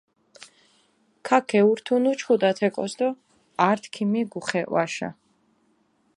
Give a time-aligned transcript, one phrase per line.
[1.27, 3.09] ქაქ გეურთუნ უჩქუდუ ათე კოს დო
[3.69, 5.09] ართი ქიმიგუ ხე ჸვაშა.